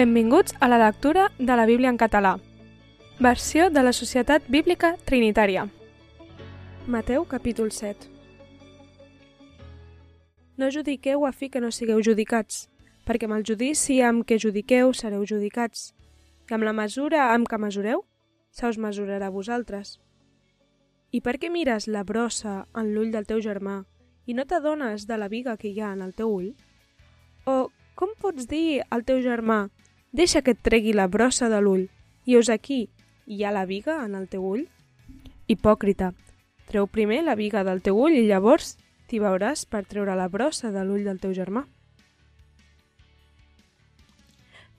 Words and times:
Benvinguts 0.00 0.54
a 0.60 0.66
la 0.66 0.78
lectura 0.78 1.30
de 1.38 1.56
la 1.56 1.66
Bíblia 1.66 1.90
en 1.90 1.98
català. 1.98 2.38
Versió 3.18 3.68
de 3.68 3.82
la 3.82 3.92
Societat 3.92 4.46
Bíblica 4.48 4.94
Trinitària. 5.04 5.66
Mateu 6.86 7.26
capítol 7.28 7.68
7 7.70 8.08
No 10.56 10.70
judiqueu 10.72 11.26
a 11.26 11.32
fi 11.32 11.50
que 11.50 11.60
no 11.60 11.68
sigueu 11.68 12.00
judicats, 12.00 12.70
perquè 13.04 13.28
amb 13.28 13.36
el 13.36 13.44
judici 13.44 13.98
amb 14.00 14.24
què 14.24 14.38
judiqueu 14.40 14.94
sereu 14.96 15.26
judicats, 15.28 15.92
i 16.48 16.56
amb 16.56 16.64
la 16.64 16.72
mesura 16.72 17.26
amb 17.34 17.50
què 17.50 17.58
mesureu, 17.60 18.00
se 18.56 18.70
us 18.72 18.78
mesurarà 18.80 19.28
a 19.28 19.34
vosaltres. 19.34 19.98
I 21.12 21.20
per 21.20 21.36
què 21.36 21.50
mires 21.52 21.84
la 21.88 22.06
brossa 22.08 22.62
en 22.72 22.94
l'ull 22.94 23.12
del 23.12 23.28
teu 23.28 23.44
germà 23.44 23.82
i 24.24 24.32
no 24.32 24.48
t'adones 24.48 25.04
de 25.04 25.20
la 25.20 25.28
viga 25.28 25.58
que 25.60 25.68
hi 25.68 25.84
ha 25.84 25.92
en 25.92 26.00
el 26.00 26.16
teu 26.16 26.32
ull? 26.32 26.54
O 27.44 27.68
com 28.00 28.16
pots 28.16 28.48
dir 28.48 28.80
al 28.88 29.04
teu 29.04 29.20
germà 29.20 29.66
Deixa 30.12 30.42
que 30.42 30.56
et 30.56 30.62
tregui 30.62 30.92
la 30.92 31.06
brossa 31.06 31.48
de 31.48 31.60
l'ull. 31.62 31.86
I 32.26 32.36
us 32.36 32.48
aquí, 32.50 32.88
hi 33.26 33.44
ha 33.44 33.52
la 33.54 33.66
viga 33.66 34.00
en 34.04 34.16
el 34.18 34.26
teu 34.28 34.42
ull? 34.42 34.64
Hipòcrita, 35.46 36.12
treu 36.66 36.88
primer 36.90 37.22
la 37.22 37.36
viga 37.38 37.62
del 37.66 37.82
teu 37.82 37.98
ull 37.98 38.16
i 38.18 38.26
llavors 38.26 38.74
t'hi 39.06 39.22
veuràs 39.22 39.64
per 39.70 39.84
treure 39.86 40.16
la 40.18 40.28
brossa 40.28 40.72
de 40.74 40.82
l'ull 40.86 41.06
del 41.06 41.22
teu 41.22 41.34
germà. 41.34 41.64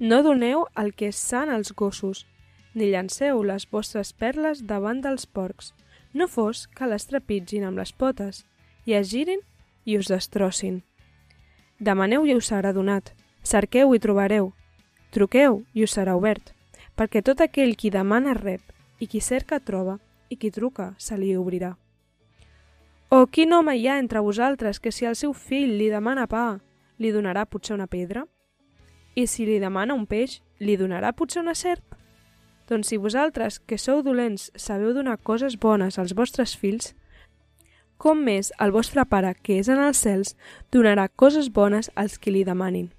No 0.00 0.22
doneu 0.26 0.66
el 0.82 0.94
que 0.98 1.10
és 1.14 1.22
sant 1.30 1.50
als 1.50 1.74
gossos, 1.78 2.26
ni 2.74 2.90
llanceu 2.90 3.42
les 3.46 3.66
vostres 3.70 4.12
perles 4.12 4.62
davant 4.66 5.02
dels 5.04 5.26
porcs, 5.26 5.74
no 6.14 6.26
fos 6.26 6.66
que 6.66 6.90
les 6.90 7.06
trepitgin 7.06 7.66
amb 7.66 7.78
les 7.78 7.92
potes, 7.92 8.46
i 8.86 8.98
es 8.98 9.10
girin 9.10 9.42
i 9.84 9.98
us 9.98 10.10
destrossin. 10.10 10.82
Demaneu 11.78 12.26
i 12.26 12.34
us 12.34 12.50
serà 12.50 12.72
donat, 12.74 13.12
cerqueu 13.42 13.94
i 13.94 14.00
trobareu, 14.02 14.54
Truqueu 15.10 15.64
i 15.74 15.82
us 15.84 15.96
serà 15.96 16.14
obert, 16.14 16.52
perquè 16.94 17.22
tot 17.26 17.40
aquell 17.42 17.74
qui 17.76 17.90
demana 17.90 18.34
rep, 18.38 18.62
i 19.00 19.08
qui 19.10 19.20
cerca 19.20 19.58
troba, 19.58 19.98
i 20.30 20.36
qui 20.36 20.50
truca 20.54 20.92
se 20.98 21.16
li 21.18 21.32
obrirà. 21.36 21.72
O 23.10 23.26
quin 23.26 23.52
home 23.52 23.74
hi 23.74 23.88
ha 23.88 23.98
entre 23.98 24.20
vosaltres 24.22 24.78
que 24.78 24.92
si 24.94 25.08
el 25.08 25.16
seu 25.18 25.32
fill 25.34 25.72
li 25.80 25.88
demana 25.90 26.28
pa, 26.30 26.60
li 26.98 27.10
donarà 27.10 27.42
potser 27.46 27.74
una 27.74 27.88
pedra? 27.90 28.22
I 29.18 29.26
si 29.26 29.48
li 29.48 29.58
demana 29.58 29.96
un 29.98 30.06
peix, 30.06 30.38
li 30.60 30.76
donarà 30.78 31.10
potser 31.12 31.42
una 31.42 31.56
serp? 31.58 31.96
Doncs 32.70 32.92
si 32.92 33.00
vosaltres, 33.02 33.58
que 33.58 33.80
sou 33.82 34.04
dolents, 34.06 34.52
sabeu 34.54 34.94
donar 34.94 35.18
coses 35.18 35.58
bones 35.58 35.98
als 35.98 36.14
vostres 36.14 36.54
fills, 36.54 36.92
com 37.98 38.22
més 38.22 38.52
el 38.62 38.70
vostre 38.70 39.02
Pare, 39.04 39.34
que 39.34 39.58
és 39.58 39.68
en 39.68 39.82
els 39.82 39.98
cels, 40.06 40.36
donarà 40.70 41.08
coses 41.08 41.50
bones 41.50 41.90
als 41.96 42.14
qui 42.16 42.30
li 42.30 42.46
demanin. 42.46 42.92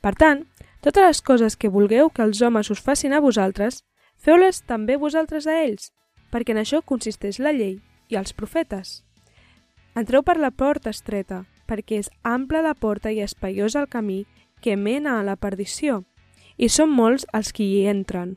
Per 0.00 0.14
tant, 0.14 0.44
totes 0.80 1.04
les 1.04 1.20
coses 1.22 1.56
que 1.56 1.70
vulgueu 1.72 2.10
que 2.10 2.22
els 2.22 2.40
homes 2.42 2.70
us 2.70 2.82
facin 2.82 3.12
a 3.12 3.20
vosaltres, 3.20 3.82
feu-les 4.16 4.62
també 4.62 4.96
vosaltres 4.96 5.46
a 5.46 5.56
ells, 5.64 5.90
perquè 6.30 6.54
en 6.54 6.62
això 6.62 6.82
consisteix 6.82 7.38
la 7.42 7.52
llei 7.52 7.78
i 8.08 8.16
els 8.16 8.32
profetes. 8.32 9.02
Entreu 9.98 10.22
per 10.22 10.38
la 10.38 10.50
porta 10.50 10.90
estreta, 10.94 11.44
perquè 11.66 11.98
és 11.98 12.10
ampla 12.22 12.62
la 12.62 12.74
porta 12.74 13.10
i 13.12 13.20
espaiós 13.20 13.74
el 13.76 13.88
camí 13.90 14.24
que 14.62 14.76
mena 14.76 15.18
a 15.18 15.24
la 15.26 15.36
perdició, 15.36 16.04
i 16.56 16.68
són 16.68 16.90
molts 16.90 17.26
els 17.34 17.52
qui 17.52 17.66
hi 17.66 17.86
entren. 17.90 18.36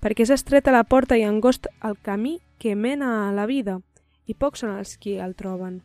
Perquè 0.00 0.24
és 0.24 0.32
estreta 0.36 0.72
la 0.72 0.84
porta 0.84 1.16
i 1.18 1.24
angost 1.26 1.66
el 1.82 1.96
camí 2.02 2.38
que 2.58 2.76
mena 2.76 3.28
a 3.28 3.32
la 3.32 3.46
vida, 3.46 3.80
i 4.26 4.34
pocs 4.34 4.62
són 4.64 4.76
els 4.76 4.96
qui 5.00 5.16
el 5.18 5.34
troben. 5.34 5.80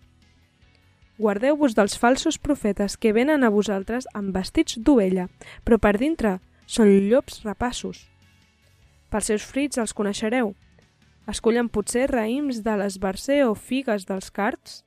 Guardeu-vos 1.20 1.76
dels 1.78 1.94
falsos 1.98 2.40
profetes 2.42 2.98
que 2.98 3.14
venen 3.14 3.44
a 3.44 3.52
vosaltres 3.54 4.08
amb 4.18 4.34
vestits 4.34 4.80
d'ovella, 4.82 5.28
però 5.64 5.78
per 5.78 5.98
dintre 6.02 6.40
són 6.66 6.90
llops 7.10 7.44
rapassos. 7.46 8.08
Pels 9.14 9.30
seus 9.30 9.46
frits 9.46 9.78
els 9.78 9.94
coneixereu. 9.94 10.56
Escollen 11.30 11.70
potser 11.70 12.08
raïms 12.10 12.64
de 12.66 12.74
l'esbarcer 12.80 13.44
o 13.46 13.54
figues 13.54 14.08
dels 14.10 14.32
carts? 14.34 14.82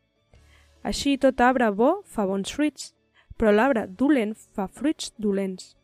Així 0.83 1.15
tot 1.17 1.41
arbre 1.41 1.71
bo 1.71 2.03
fa 2.05 2.27
bons 2.27 2.51
fruits, 2.51 2.91
però 3.39 3.55
l'arbre 3.55 3.87
dolent 3.87 4.35
fa 4.57 4.67
fruits 4.67 5.15
dolents. 5.23 5.77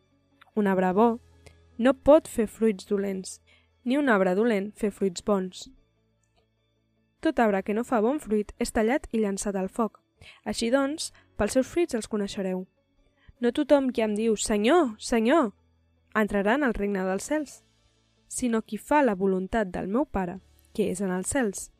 Un 0.59 0.66
arbre 0.66 0.93
bo 0.93 1.09
no 1.78 1.95
pot 1.95 2.28
fer 2.28 2.49
fruits 2.50 2.87
dolents, 2.91 3.39
ni 3.84 3.97
un 3.97 4.11
arbre 4.11 4.34
dolent 4.34 4.72
fer 4.77 4.91
fruits 4.91 5.22
bons. 5.25 5.69
Tot 7.22 7.39
arbre 7.39 7.62
que 7.62 7.75
no 7.75 7.87
fa 7.87 8.03
bon 8.03 8.19
fruit 8.19 8.50
és 8.59 8.75
tallat 8.75 9.06
i 9.12 9.22
llançat 9.22 9.56
al 9.56 9.71
foc. 9.71 10.02
Així 10.44 10.71
doncs, 10.71 11.10
pels 11.37 11.56
seus 11.56 11.69
fruits 11.69 11.94
els 11.99 12.09
coneixereu. 12.09 12.65
No 13.41 13.53
tothom 13.53 13.91
qui 13.91 14.05
em 14.05 14.15
diu 14.15 14.37
Senyor, 14.37 14.94
Senyor, 14.99 15.53
entrarà 16.15 16.56
en 16.59 16.66
el 16.66 16.75
regne 16.77 17.05
dels 17.06 17.28
cels, 17.31 17.60
sinó 18.28 18.62
qui 18.62 18.78
fa 18.78 19.03
la 19.03 19.16
voluntat 19.19 19.72
del 19.72 19.88
meu 19.88 20.05
Pare, 20.06 20.38
que 20.72 20.88
és 20.93 21.00
en 21.00 21.10
els 21.10 21.33
cels. 21.33 21.71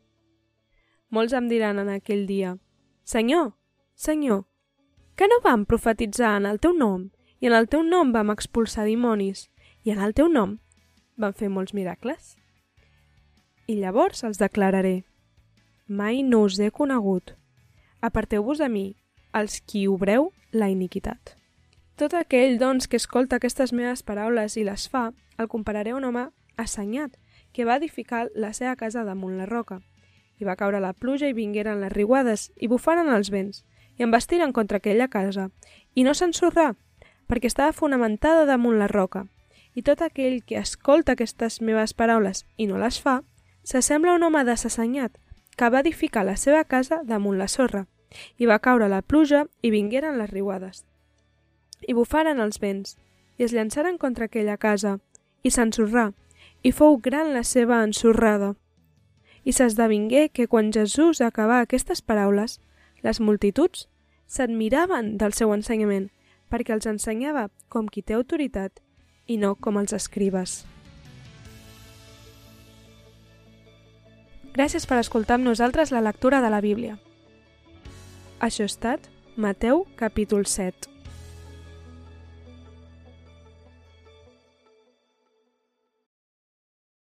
Molts 1.13 1.33
em 1.37 1.47
diran 1.49 1.79
en 1.79 1.89
aquell 1.93 2.25
dia, 2.27 2.57
Senyor, 3.03 3.53
Senyor, 3.95 4.43
que 5.15 5.27
no 5.29 5.39
vam 5.43 5.65
profetitzar 5.65 6.35
en 6.37 6.47
el 6.49 6.59
teu 6.59 6.73
nom, 6.73 7.09
i 7.39 7.49
en 7.49 7.53
el 7.53 7.67
teu 7.67 7.83
nom 7.83 8.13
vam 8.13 8.31
expulsar 8.33 8.85
dimonis, 8.87 9.47
i 9.83 9.91
en 9.91 10.01
el 10.01 10.13
teu 10.17 10.29
nom 10.31 10.57
vam 11.19 11.33
fer 11.37 11.49
molts 11.51 11.73
miracles? 11.77 12.35
I 13.67 13.77
llavors 13.79 14.23
els 14.23 14.39
declararé, 14.41 15.03
mai 15.87 16.23
no 16.23 16.43
us 16.47 16.59
he 16.59 16.71
conegut, 16.71 17.35
Aparteu-vos 18.03 18.59
de 18.59 18.67
mi, 18.67 18.97
els 19.31 19.61
qui 19.63 19.85
obreu 19.87 20.33
la 20.51 20.67
iniquitat. 20.67 21.37
Tot 21.95 22.11
aquell, 22.19 22.57
doncs, 22.59 22.89
que 22.91 22.99
escolta 22.99 23.37
aquestes 23.39 23.71
meves 23.71 24.01
paraules 24.03 24.57
i 24.59 24.65
les 24.67 24.89
fa, 24.91 25.13
el 25.39 25.47
compararé 25.47 25.93
a 25.93 25.95
un 25.95 26.03
home 26.09 26.25
assenyat, 26.59 27.15
que 27.55 27.63
va 27.63 27.77
edificar 27.79 28.25
la 28.35 28.51
seva 28.51 28.75
casa 28.75 29.05
damunt 29.07 29.37
la 29.39 29.47
roca. 29.47 29.79
I 30.35 30.43
va 30.43 30.57
caure 30.59 30.81
la 30.83 30.91
pluja 30.91 31.29
i 31.31 31.37
vingueren 31.37 31.79
les 31.79 31.93
riuades, 31.93 32.49
i 32.59 32.67
bufaren 32.67 33.07
els 33.07 33.31
vents, 33.31 33.63
i 33.95 34.03
embestiren 34.03 34.51
contra 34.51 34.81
aquella 34.83 35.07
casa, 35.07 35.47
i 35.95 36.03
no 36.03 36.11
s'ensorrà, 36.11 36.73
perquè 37.31 37.47
estava 37.47 37.71
fonamentada 37.71 38.43
damunt 38.43 38.81
la 38.83 38.91
roca. 38.91 39.29
I 39.79 39.85
tot 39.87 40.03
aquell 40.03 40.41
que 40.43 40.59
escolta 40.59 41.15
aquestes 41.15 41.61
meves 41.61 41.95
paraules 41.95 42.43
i 42.57 42.67
no 42.67 42.83
les 42.83 42.99
fa, 42.99 43.21
s'assembla 43.63 44.11
a 44.11 44.19
un 44.19 44.27
home 44.27 44.43
desassenyat, 44.43 45.15
que 45.55 45.71
va 45.71 45.87
edificar 45.87 46.27
la 46.27 46.35
seva 46.35 46.65
casa 46.67 46.99
damunt 47.07 47.39
la 47.39 47.47
sorra 47.47 47.87
i 48.37 48.49
va 48.49 48.59
caure 48.59 48.89
la 48.89 49.01
pluja 49.01 49.45
i 49.61 49.71
vingueren 49.71 50.17
les 50.17 50.31
riuades. 50.31 50.83
I 51.87 51.93
bufaren 51.93 52.39
els 52.39 52.59
vents, 52.59 52.97
i 53.37 53.45
es 53.47 53.53
llançaren 53.53 53.97
contra 53.97 54.25
aquella 54.29 54.57
casa, 54.57 54.97
i 55.43 55.51
s'ensorrà, 55.51 56.11
i 56.63 56.71
fou 56.71 56.97
gran 56.97 57.33
la 57.33 57.43
seva 57.43 57.81
ensorrada. 57.83 58.53
I 59.43 59.51
s'esdevingué 59.51 60.29
que 60.29 60.47
quan 60.47 60.71
Jesús 60.71 61.19
acabà 61.21 61.59
aquestes 61.61 62.01
paraules, 62.01 62.59
les 63.03 63.19
multituds 63.19 63.87
s'admiraven 64.27 65.17
del 65.19 65.33
seu 65.35 65.51
ensenyament, 65.53 66.09
perquè 66.49 66.73
els 66.75 66.87
ensenyava 66.87 67.49
com 67.67 67.89
qui 67.89 68.01
té 68.01 68.15
autoritat 68.15 68.79
i 69.27 69.37
no 69.37 69.55
com 69.55 69.77
els 69.81 69.93
escribes. 69.93 70.63
Gràcies 74.53 74.85
per 74.85 74.99
escoltar 75.01 75.39
amb 75.39 75.49
nosaltres 75.49 75.91
la 75.91 76.03
lectura 76.05 76.39
de 76.39 76.49
la 76.53 76.61
Bíblia. 76.61 76.99
Això 78.43 78.65
ha 78.65 78.71
estat 78.71 79.05
Mateu 79.39 79.85
capítol 79.95 80.43
7. 80.43 80.92